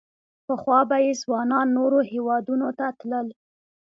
پخوا 0.45 0.79
به 0.89 0.97
یې 1.05 1.11
ځوانان 1.21 1.67
نورو 1.77 1.99
هېوادونو 2.11 2.67
ته 2.77 2.85
تلل. 2.99 3.27